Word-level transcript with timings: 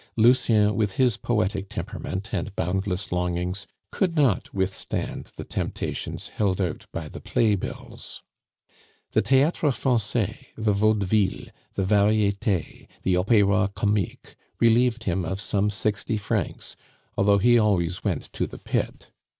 Lucien, 0.17 0.75
with 0.75 0.93
his 0.93 1.15
poetic 1.15 1.69
temperament 1.69 2.29
and 2.31 2.55
boundless 2.55 3.11
longings, 3.11 3.67
could 3.91 4.15
not 4.15 4.51
withstand 4.51 5.31
the 5.35 5.43
temptations 5.43 6.29
held 6.29 6.59
out 6.59 6.87
by 6.91 7.07
the 7.07 7.19
play 7.21 7.55
bills. 7.55 8.23
The 9.11 9.21
Theatre 9.21 9.71
Francais, 9.71 10.47
the 10.57 10.73
Vaudeville, 10.73 11.49
the 11.75 11.83
Varietes, 11.83 12.87
the 13.03 13.15
Opera 13.15 13.69
Comique 13.75 14.35
relieved 14.59 15.03
him 15.03 15.23
of 15.23 15.39
some 15.39 15.69
sixty 15.69 16.17
francs, 16.17 16.75
although 17.15 17.37
he 17.37 17.59
always 17.59 18.03
went 18.03 18.33
to 18.33 18.47
the 18.47 18.57
pit. 18.57 19.11